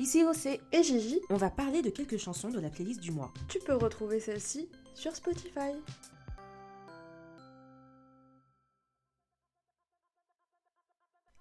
[0.00, 1.20] Ici OC, et Gigi.
[1.30, 3.32] on va parler de quelques chansons de la playlist du mois.
[3.48, 5.72] Tu peux retrouver celle-ci sur Spotify.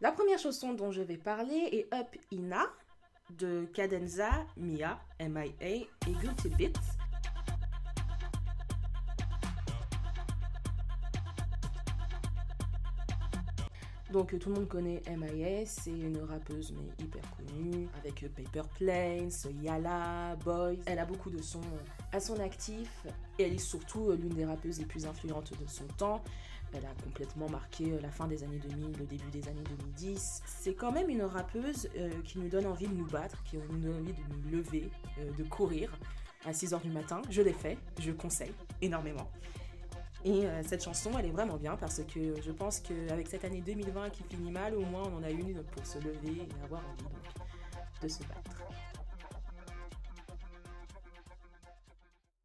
[0.02, 2.68] La première chanson dont je vais parler est Up Ina
[3.32, 5.66] de Cadenza, Mia, M.I.A.
[5.68, 5.88] et
[6.22, 6.74] Guilty Bits.
[14.14, 15.66] Donc tout le monde connaît M.I.A.
[15.66, 20.76] c'est une rappeuse mais hyper connue, avec Paper Planes, Yala, Boys.
[20.86, 21.62] Elle a beaucoup de sons
[22.12, 23.08] à son actif
[23.40, 26.24] et elle est surtout l'une des rappeuses les plus influentes de son temps.
[26.76, 29.64] Elle a complètement marqué la fin des années 2000, le début des années
[29.98, 30.44] 2010.
[30.46, 33.80] C'est quand même une rappeuse euh, qui nous donne envie de nous battre, qui nous
[33.80, 35.92] donne envie de nous lever, euh, de courir
[36.46, 37.24] à 6h du matin.
[37.32, 39.28] Je l'ai fait, je conseille énormément.
[40.26, 43.62] Et euh, cette chanson, elle est vraiment bien parce que je pense qu'avec cette année
[43.62, 46.82] 2020 qui finit mal, au moins on en a une pour se lever et avoir
[46.82, 47.14] envie donc,
[48.02, 48.64] de se battre.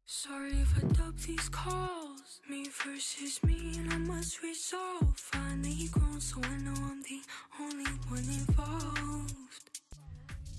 [0.05, 2.41] Sorry if I dub these calls.
[2.49, 5.13] Me versus me, and I must resolve.
[5.15, 7.21] Finally grown, so I know I'm the
[7.61, 9.35] only one involved.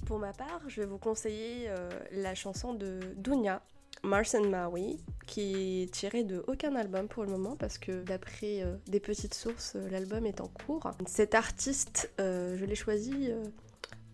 [0.06, 3.60] Pour ma part, je vais vous conseiller euh, la chanson de Dunya,
[4.02, 8.62] Mars and Maui, qui est tirée de aucun album pour le moment parce que d'après
[8.62, 10.90] euh, des petites sources, euh, l'album est en cours.
[11.06, 13.30] Cette artiste, euh, je l'ai choisie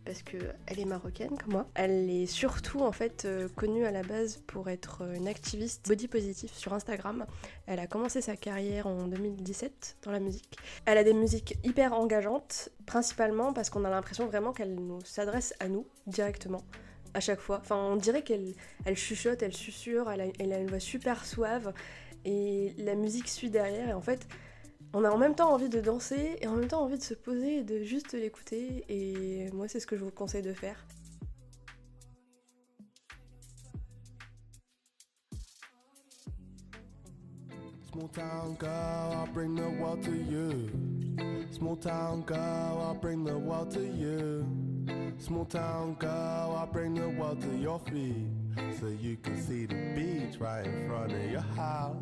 [0.04, 1.66] parce qu'elle est marocaine comme moi.
[1.74, 3.26] Elle est surtout en fait
[3.56, 7.26] connue à la base pour être une activiste body positive sur Instagram.
[7.66, 10.58] Elle a commencé sa carrière en 2017 dans la musique.
[10.84, 15.54] Elle a des musiques hyper engageantes, principalement parce qu'on a l'impression vraiment qu'elle nous s'adresse
[15.58, 16.62] à nous directement
[17.20, 17.58] chaque fois.
[17.60, 21.72] Enfin, on dirait qu'elle elle chuchote, elle susurre, elle a, une voix super suave
[22.24, 23.88] et la musique suit derrière.
[23.88, 24.26] Et en fait,
[24.92, 27.14] on a en même temps envie de danser et en même temps envie de se
[27.14, 28.84] poser et de juste l'écouter.
[28.88, 30.86] Et moi, c'est ce que je vous conseille de faire.
[45.18, 48.28] Small town girl, I'll bring the world to your feet.
[48.78, 51.96] So you can see the beach right in front of your house.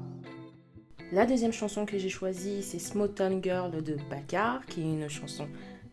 [1.12, 5.08] La deuxième chanson que j'ai choisie, c'est Small Town Girl de Bakar, qui est une
[5.08, 5.46] chanson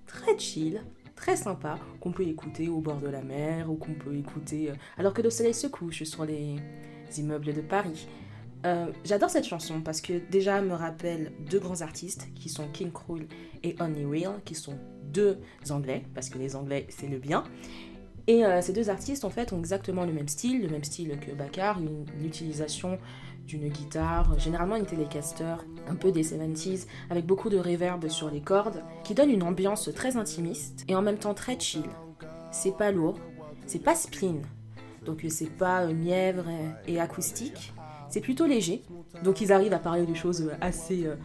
[0.07, 0.81] très chill,
[1.15, 4.75] très sympa, qu'on peut écouter au bord de la mer ou qu'on peut écouter euh,
[4.97, 6.55] alors que le soleil se couche sur les
[7.17, 8.07] immeubles de Paris.
[8.65, 12.67] Euh, J'adore cette chanson parce que déjà elle me rappelle deux grands artistes qui sont
[12.67, 13.27] King Krul
[13.63, 15.39] et Only Real, qui sont deux
[15.69, 17.43] anglais, parce que les anglais c'est le bien.
[18.27, 21.17] Et euh, ces deux artistes en fait ont exactement le même style, le même style
[21.19, 21.79] que Bakar,
[22.19, 22.99] l'utilisation
[23.47, 25.55] d'une guitare, généralement une télécaster,
[25.89, 29.89] un peu des 70s, avec beaucoup de reverb sur les cordes, qui donne une ambiance
[29.95, 31.83] très intimiste et en même temps très chill.
[32.51, 33.17] C'est pas lourd,
[33.65, 34.43] c'est pas spleen,
[35.03, 36.45] donc c'est pas euh, mièvre
[36.87, 37.73] et acoustique,
[38.11, 38.83] c'est plutôt léger.
[39.23, 41.15] Donc ils arrivent à parler de choses assez euh,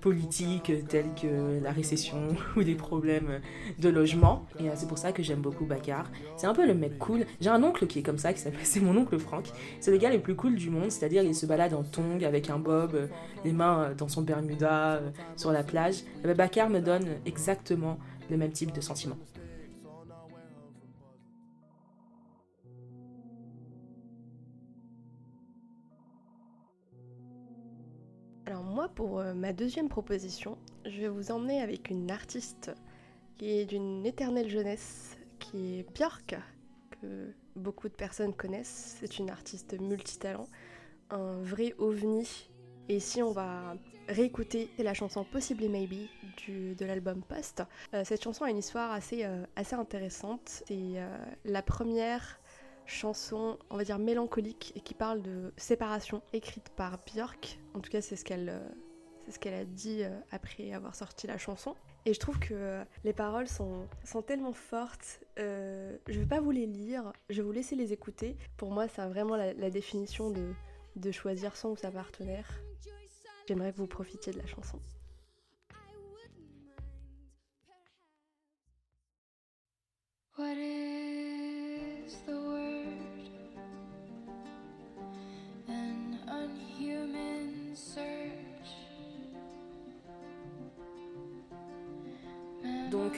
[0.00, 2.18] politiques telles que la récession
[2.56, 3.40] ou des problèmes
[3.78, 4.46] de logement.
[4.58, 6.10] Et euh, c'est pour ça que j'aime beaucoup Bakar.
[6.36, 7.26] C'est un peu le mec cool.
[7.40, 9.46] J'ai un oncle qui est comme ça, qui s'appelle, c'est mon oncle Franck.
[9.80, 12.50] C'est le gars le plus cool du monde, c'est-à-dire il se balade en tongs avec
[12.50, 13.06] un bob, euh,
[13.44, 16.00] les mains euh, dans son bermuda euh, sur la plage.
[16.22, 17.98] Et ben, Bakar me donne exactement
[18.30, 19.16] le même type de sentiment.
[28.70, 32.70] Moi, pour euh, ma deuxième proposition, je vais vous emmener avec une artiste
[33.36, 36.36] qui est d'une éternelle jeunesse, qui est Björk,
[36.90, 38.96] que beaucoup de personnes connaissent.
[39.00, 40.46] C'est une artiste multitalent,
[41.10, 42.48] un vrai ovni.
[42.88, 43.74] Et ici, on va
[44.08, 47.64] réécouter la chanson Possibly Maybe du, de l'album Post.
[47.92, 50.62] Euh, cette chanson a une histoire assez, euh, assez intéressante.
[50.66, 51.02] C'est
[51.44, 52.40] la première
[52.90, 57.58] chanson, on va dire mélancolique, et qui parle de séparation, écrite par Björk.
[57.74, 58.68] En tout cas, c'est ce qu'elle euh,
[59.30, 61.76] ce qu'elle a dit euh, après avoir sorti la chanson.
[62.04, 63.86] Et je trouve que euh, les paroles sont,
[64.26, 65.20] tellement fortes.
[65.36, 68.36] Je vais pas vous les lire, je vais vous laisser les écouter.
[68.56, 72.48] Pour moi, c'est vraiment la, définition de, choisir son ou sa partenaire.
[73.46, 74.78] J'aimerais que vous profitiez de la chanson.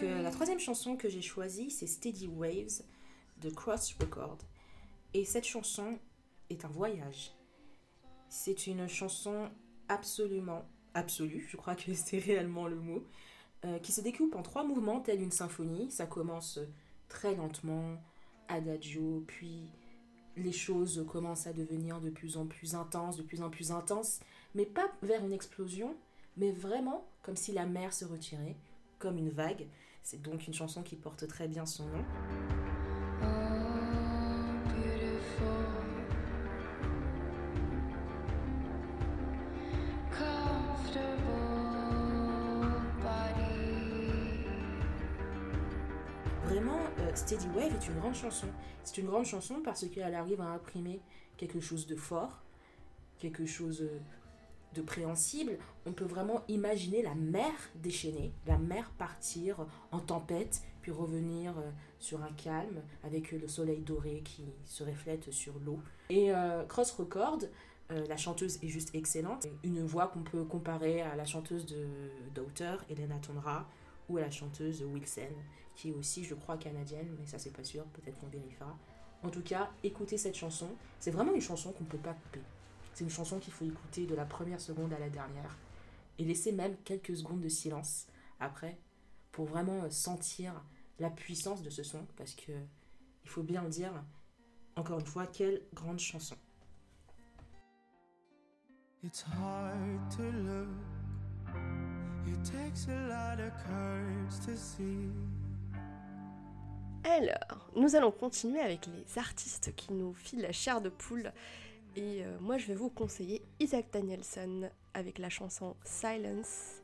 [0.02, 2.82] La troisième chanson que j'ai choisie, c'est Steady Waves
[3.40, 4.38] de Cross Record.
[5.14, 5.96] Et cette chanson
[6.50, 7.32] est un voyage.
[8.28, 9.48] C'est une chanson
[9.88, 13.04] absolument absolue, je crois que c'est réellement le mot,
[13.64, 15.88] euh, qui se découpe en trois mouvements, telle une symphonie.
[15.92, 16.58] Ça commence
[17.08, 18.02] très lentement,
[18.48, 19.70] adagio, puis
[20.36, 24.18] les choses commencent à devenir de plus en plus intenses, de plus en plus intenses,
[24.56, 25.94] mais pas vers une explosion,
[26.36, 28.56] mais vraiment comme si la mer se retirait,
[28.98, 29.68] comme une vague.
[30.02, 32.04] C'est donc une chanson qui porte très bien son nom.
[46.44, 48.48] Vraiment, euh, Steady Wave est une grande chanson.
[48.82, 51.00] C'est une grande chanson parce qu'elle arrive à imprimer
[51.36, 52.42] quelque chose de fort,
[53.18, 54.00] quelque chose euh,
[54.74, 55.58] de préhensible.
[55.86, 61.70] On peut vraiment imaginer la mer déchaîner, la mer partir en tempête, puis revenir euh,
[61.98, 65.78] sur un calme avec euh, le soleil doré qui se reflète sur l'eau.
[66.10, 67.40] Et euh, Cross Record,
[68.08, 69.46] la chanteuse est juste excellente.
[69.62, 71.86] Une voix qu'on peut comparer à la chanteuse de
[72.34, 73.68] Daughter, Elena Tonra,
[74.08, 75.34] ou à la chanteuse Wilson,
[75.74, 78.78] qui est aussi, je crois, canadienne, mais ça c'est pas sûr, peut-être qu'on vérifiera.
[79.22, 80.68] En tout cas, écoutez cette chanson.
[80.98, 82.40] C'est vraiment une chanson qu'on ne peut pas couper.
[82.92, 85.56] C'est une chanson qu'il faut écouter de la première seconde à la dernière.
[86.18, 88.06] Et laisser même quelques secondes de silence
[88.38, 88.78] après
[89.32, 90.52] pour vraiment euh, sentir
[90.98, 92.06] la puissance de ce son.
[92.16, 92.52] Parce que,
[93.24, 93.92] il faut bien le dire,
[94.76, 96.36] encore une fois, quelle grande chanson.
[99.04, 100.68] It's hard to look.
[102.26, 105.10] It takes a lot of courage to see.
[107.04, 111.32] Alors, nous allons continuer avec les artistes qui nous filent la chair de poule.
[111.94, 116.80] Et euh, moi, je vais vous conseiller Isaac Danielson avec la chanson Silence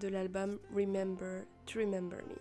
[0.00, 2.36] de l'album Remember to Remember Me.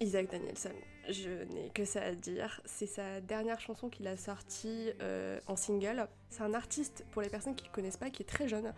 [0.00, 0.72] Isaac Danielson,
[1.10, 2.62] je n'ai que ça à dire.
[2.64, 6.08] C'est sa dernière chanson qu'il a sortie euh, en single.
[6.30, 8.72] C'est un artiste, pour les personnes qui ne connaissent pas, qui est très jeune.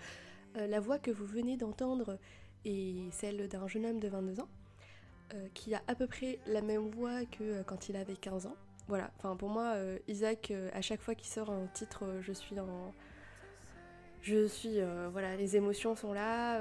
[0.56, 2.18] Euh, la voix que vous venez d'entendre
[2.64, 4.48] est celle d'un jeune homme de 22 ans
[5.54, 8.56] qui a à peu près la même voix que quand il avait 15 ans.
[8.88, 12.20] Voilà, enfin pour moi, euh, Isaac, euh, à chaque fois qu'il sort un titre, euh,
[12.22, 12.92] je suis en.
[14.22, 14.78] Je suis.
[15.10, 16.60] voilà, les émotions sont là,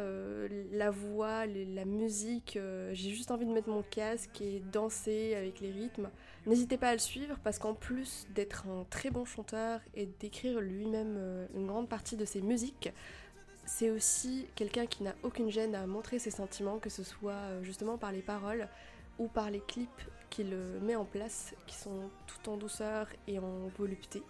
[0.72, 2.58] la voix, la musique,
[2.92, 6.10] j'ai juste envie de mettre mon casque et danser avec les rythmes.
[6.48, 10.60] N'hésitez pas à le suivre parce qu'en plus d'être un très bon chanteur et d'écrire
[10.60, 12.90] lui-même une grande partie de ses musiques,
[13.68, 18.00] c'est aussi quelqu'un qui n'a aucune gêne à montrer ses sentiments, que ce soit justement
[18.00, 18.68] par les paroles
[19.20, 20.02] ou par les clips
[20.32, 24.24] qu'il met en place, qui sont tout en douceur et en volupté.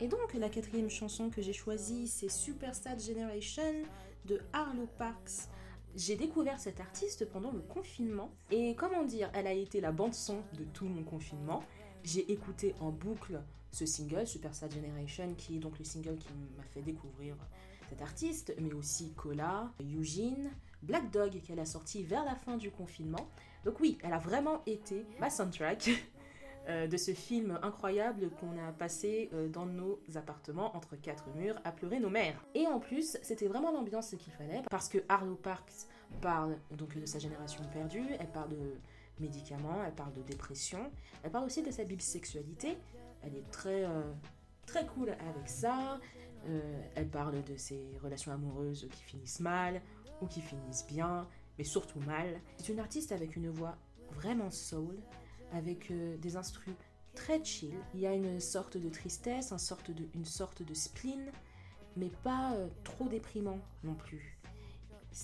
[0.00, 3.84] Et donc, la quatrième chanson que j'ai choisie, c'est Superstar Generation
[4.24, 5.48] de Arlo Parks.
[5.94, 8.30] J'ai découvert cette artiste pendant le confinement.
[8.50, 11.62] Et comment dire, elle a été la bande-son de tout mon confinement.
[12.02, 13.40] J'ai écouté en boucle
[13.72, 17.36] ce single, Superstar Generation, qui est donc le single qui m'a fait découvrir
[17.88, 20.50] cette artiste, mais aussi Cola, Eugene,
[20.82, 23.28] Black Dog, qu'elle a sorti vers la fin du confinement.
[23.64, 25.90] Donc oui, elle a vraiment été ma soundtrack
[26.68, 31.56] euh, de ce film incroyable qu'on a passé euh, dans nos appartements entre quatre murs
[31.64, 32.40] à pleurer nos mères.
[32.54, 35.88] Et en plus, c'était vraiment l'ambiance qu'il fallait parce que Arlo Parks
[36.20, 38.76] parle donc de sa génération perdue, elle parle de
[39.18, 40.92] médicaments, elle parle de dépression,
[41.24, 42.78] elle parle aussi de sa bisexualité.
[43.22, 44.12] Elle est très euh,
[44.64, 45.98] très cool avec ça.
[46.96, 49.80] Elle parle de ses relations amoureuses qui finissent mal
[50.20, 52.40] ou qui finissent bien, mais surtout mal.
[52.56, 53.76] C'est une artiste avec une voix
[54.10, 54.96] vraiment soul,
[55.52, 56.74] avec euh, des instrus
[57.14, 57.74] très chill.
[57.94, 61.30] Il y a une sorte de tristesse, une sorte de, spleen,
[61.96, 64.38] mais pas euh, trop déprimant non plus.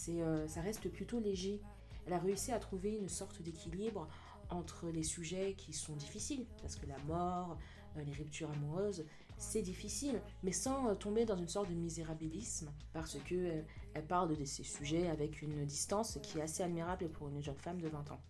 [0.08, 1.60] Euh, ça reste plutôt léger.
[2.06, 4.08] Elle a réussi à trouver une sorte d'équilibre
[4.50, 7.58] entre les sujets qui sont difficiles, parce que la mort,
[7.96, 9.04] les ruptures amoureuses,
[9.36, 14.44] c'est difficile, mais sans tomber dans une sorte de misérabilisme, parce que elle parle de
[14.44, 18.10] ces sujets avec une distance qui est assez admirable pour une jeune femme de 20
[18.10, 18.20] ans.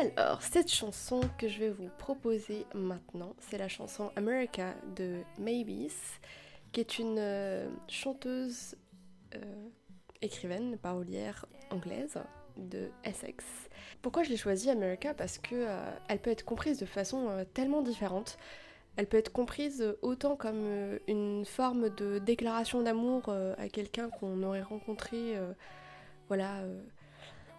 [0.00, 5.92] Alors, cette chanson que je vais vous proposer maintenant, c'est la chanson America de Maybes,
[6.72, 8.74] qui est une euh, chanteuse,
[9.36, 9.68] euh,
[10.20, 12.18] écrivaine, parolière anglaise
[12.56, 13.44] de Essex.
[14.02, 15.14] Pourquoi je l'ai choisie America?
[15.14, 18.36] Parce que euh, elle peut être comprise de façon tellement différente.
[18.96, 24.62] Elle peut être comprise autant comme une forme de déclaration d'amour à quelqu'un qu'on aurait
[24.62, 25.36] rencontré,
[26.28, 26.62] voilà.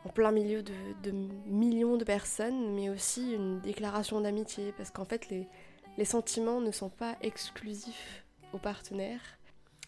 [0.06, 1.12] En plein milieu de,
[1.48, 6.90] millions de personnes, mais aussi une déclaration d'amitié, parce qu'en fait, les, sentiments ne sont
[6.90, 9.40] pas exclusifs aux partenaires.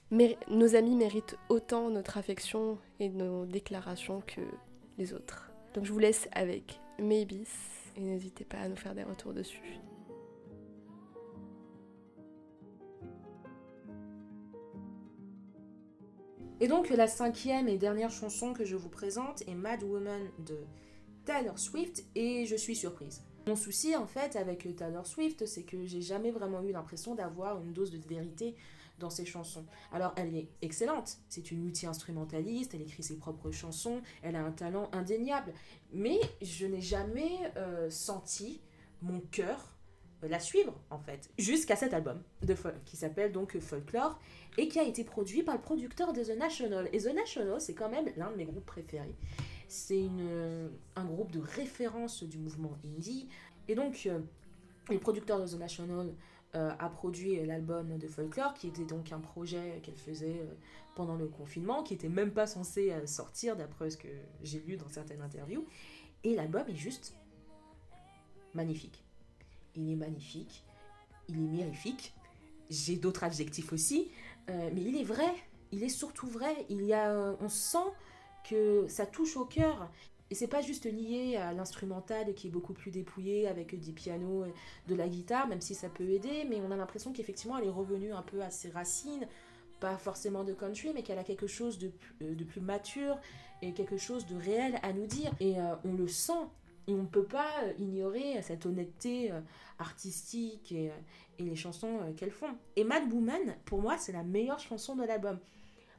[0.09, 4.41] Mais nos amis méritent autant notre affection et nos déclarations que
[4.97, 5.51] les autres.
[5.73, 7.45] Donc je vous laisse avec Maybes
[7.97, 9.79] et n'hésitez pas à nous faire des retours dessus.
[16.59, 20.57] Et donc la cinquième et dernière chanson que je vous présente est Mad Woman de
[21.23, 23.21] Taylor Swift et je suis surprise.
[23.45, 27.61] Mon souci en fait avec Taylor Swift, c'est que j'ai jamais vraiment eu l'impression d'avoir
[27.61, 28.55] une dose de vérité
[28.97, 29.67] dans ses chansons.
[29.91, 34.51] Alors elle est excellente, c'est une multi-instrumentaliste, elle écrit ses propres chansons, elle a un
[34.51, 35.53] talent indéniable,
[35.93, 38.61] mais je n'ai jamais euh, senti
[39.03, 39.76] mon cœur
[40.23, 42.55] la suivre en fait, jusqu'à cet album de
[42.85, 44.19] qui s'appelle donc Folklore
[44.57, 46.89] et qui a été produit par le producteur de The National.
[46.93, 49.15] Et The National, c'est quand même l'un de mes groupes préférés.
[49.67, 50.07] C'est
[50.95, 53.27] un groupe de référence du mouvement indie.
[53.67, 54.19] Et donc, euh,
[54.89, 56.13] le producteur de The National
[56.55, 60.53] euh, a produit l'album de Folklore, qui était donc un projet qu'elle faisait euh,
[60.95, 64.07] pendant le confinement, qui était même pas censé euh, sortir d'après ce que
[64.41, 65.65] j'ai lu dans certaines interviews.
[66.23, 67.15] Et l'album est juste
[68.53, 69.03] magnifique.
[69.77, 70.63] Il est magnifique,
[71.29, 72.13] il est mirifique.
[72.69, 74.09] J'ai d'autres adjectifs aussi,
[74.49, 75.33] euh, mais il est vrai.
[75.71, 76.65] Il est surtout vrai.
[76.69, 77.77] Il y a, on sent
[78.49, 79.89] que ça touche au cœur.
[80.29, 84.45] Et c'est pas juste lié à l'instrumental qui est beaucoup plus dépouillé avec des pianos,
[84.45, 84.53] et
[84.89, 87.69] de la guitare, même si ça peut aider, mais on a l'impression qu'effectivement elle est
[87.69, 89.25] revenue un peu à ses racines,
[89.79, 91.91] pas forcément de country, mais qu'elle a quelque chose de,
[92.21, 93.17] euh, de plus mature
[93.61, 95.31] et quelque chose de réel à nous dire.
[95.39, 96.33] Et euh, on le sent.
[96.87, 99.41] Et on ne peut pas ignorer cette honnêteté euh,
[99.77, 100.93] artistique et, euh,
[101.37, 102.55] et les chansons euh, qu'elles font.
[102.77, 105.37] Et Mad Woman, pour moi, c'est la meilleure chanson de l'album.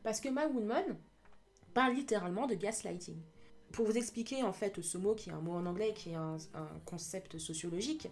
[0.02, 0.96] Parce que Mad Woman
[1.74, 3.20] parle littéralement de gaslighting.
[3.70, 6.14] Pour vous expliquer en fait ce mot qui est un mot en anglais, qui est
[6.14, 6.38] un,
[6.86, 8.08] concept sociologique,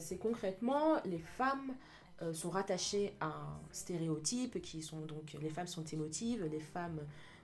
[0.00, 1.74] c'est concrètement les femmes
[2.32, 7.00] sont rattachées à un stéréotype qui sont donc les femmes sont émotives, les femmes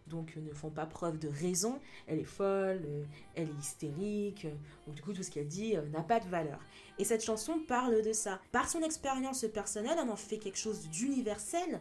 [0.06, 3.04] donc ne font pas preuve de raison, elle est folle, euh,
[3.34, 4.54] elle est hystérique, euh,
[4.86, 6.58] donc du coup tout ce qu'elle dit euh, n'a pas de valeur.
[6.98, 8.40] Et cette chanson parle de ça.
[8.52, 11.80] Par son expérience personnelle, elle en fait quelque chose d'universel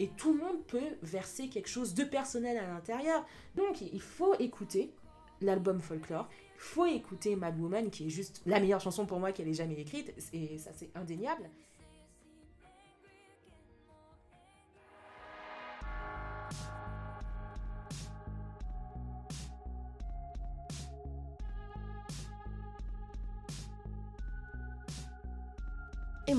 [0.00, 3.26] et tout le monde peut verser quelque chose de personnel à l'intérieur.
[3.54, 4.92] Donc il faut écouter
[5.40, 9.32] l'album Folklore, il faut écouter Mad Woman qui est juste la meilleure chanson pour moi
[9.32, 11.50] qu'elle ait jamais écrite et ça c'est indéniable.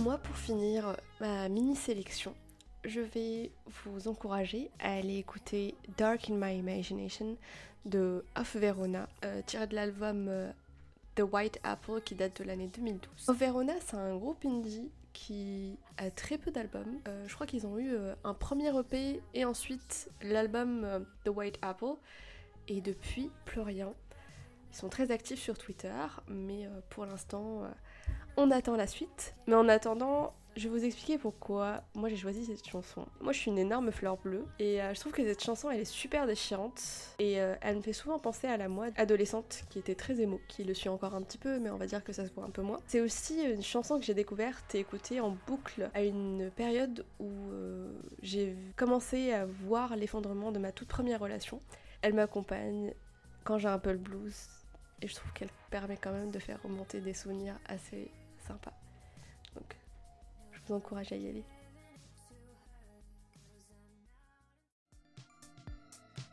[0.06, 2.36] Moi, pour finir ma mini sélection,
[2.84, 3.50] je vais
[3.84, 7.38] vous encourager à aller écouter Dark in My Imagination
[7.86, 10.52] de Off Verona, euh, tiré de l'album euh,
[11.16, 13.30] The White Apple qui date de l'année 2012.
[13.30, 17.00] Off Verona, c'est un groupe indie qui a très peu d'albums.
[17.08, 21.96] Euh, je crois qu'ils ont eu un premier EP et ensuite l'album The White Apple.
[22.68, 23.92] Et depuis, plus rien.
[24.72, 27.64] Ils sont très actifs sur Twitter, mais pour l'instant,
[28.38, 29.34] on attend la suite.
[29.48, 33.06] Mais en attendant, je vais vous expliquer pourquoi moi j'ai choisi cette chanson.
[33.20, 35.82] Moi je suis une énorme fleur bleue et euh, je trouve que cette chanson elle
[35.82, 36.82] est super déchirante
[37.20, 40.40] et euh, elle me fait souvent penser à la moi adolescente qui était très émo,
[40.48, 42.46] qui le suis encore un petit peu mais on va dire que ça se voit
[42.46, 42.80] un peu moins.
[42.88, 47.30] C'est aussi une chanson que j'ai découverte et écoutée en boucle à une période où
[47.52, 51.60] euh, j'ai commencé à voir l'effondrement de ma toute première relation.
[52.02, 52.94] Elle m'accompagne
[53.44, 54.48] quand j'ai un peu le blues
[55.02, 58.10] et je trouve qu'elle permet quand même de faire remonter des souvenirs assez
[58.48, 58.74] sympas.
[59.56, 59.76] Donc
[60.52, 61.44] je vous encourage à y aller.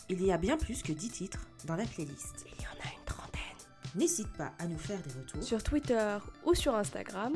[0.09, 2.45] Il y a bien plus que 10 titres dans la playlist.
[2.47, 3.40] Il y en a une trentaine.
[3.95, 5.42] N'hésite pas à nous faire des retours.
[5.42, 7.33] Sur Twitter ou sur Instagram.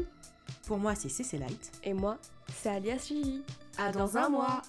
[0.67, 1.73] Pour moi c'est CC Light.
[1.85, 2.19] Et moi,
[2.53, 3.43] c'est alias Gigi.
[3.79, 4.63] À dans un mois